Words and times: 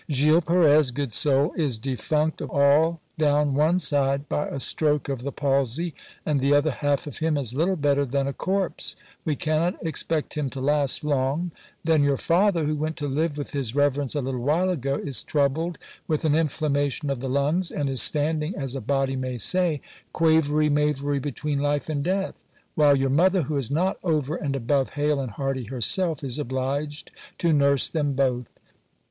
Gil 0.09 0.41
Perez, 0.41 0.89
good 0.89 1.13
soul! 1.13 1.53
is 1.55 1.77
defunct 1.77 2.41
all 2.41 2.99
down 3.19 3.53
one 3.53 3.77
side 3.77 4.27
by 4.27 4.45
■ 4.47 4.51
a 4.51 4.59
stroke 4.59 5.07
of 5.09 5.21
the 5.21 5.31
palsy, 5.31 5.93
and 6.25 6.39
the 6.39 6.55
other 6.55 6.71
half 6.71 7.05
of 7.05 7.19
him 7.19 7.37
is 7.37 7.53
little 7.53 7.75
better 7.75 8.03
than 8.03 8.25
a 8.25 8.33
corpse; 8.33 8.95
we 9.25 9.35
cannot 9.35 9.75
expect 9.85 10.33
him 10.35 10.49
to 10.49 10.59
last 10.59 11.03
long: 11.03 11.51
then 11.83 12.01
your 12.01 12.17
father, 12.17 12.63
who 12.63 12.75
went 12.75 12.97
to 12.97 13.07
live 13.07 13.37
with 13.37 13.51
his 13.51 13.75
reverence 13.75 14.15
a 14.15 14.21
little 14.21 14.41
while 14.41 14.71
ago, 14.71 14.95
is 14.95 15.21
troubled 15.21 15.77
with 16.07 16.25
an 16.25 16.33
inflammation 16.33 17.11
of 17.11 17.19
the 17.19 17.29
lungs, 17.29 17.69
and 17.69 17.87
is 17.87 18.01
standing, 18.01 18.55
as 18.55 18.73
a 18.73 18.81
body 18.81 19.15
may 19.15 19.37
say, 19.37 19.81
quavery 20.13 20.67
mavery 20.67 21.19
between 21.19 21.59
life 21.59 21.89
and 21.89 22.03
death; 22.03 22.41
while 22.73 22.95
your 22.95 23.11
mother, 23.11 23.43
who 23.43 23.55
is 23.55 23.69
not 23.69 23.97
over 24.03 24.35
and 24.35 24.55
above 24.55 24.89
hale 24.93 25.19
and 25.19 25.33
hearty 25.33 25.65
herself, 25.65 26.23
is 26.23 26.39
obliged 26.39 27.11
to 27.37 27.53
nurse 27.53 27.87
them 27.87 28.13
both. 28.13 28.47